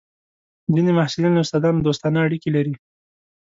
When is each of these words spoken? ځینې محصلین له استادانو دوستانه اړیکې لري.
ځینې 0.73 0.91
محصلین 0.97 1.31
له 1.35 1.41
استادانو 1.43 1.83
دوستانه 1.87 2.19
اړیکې 2.27 2.49
لري. 2.55 2.73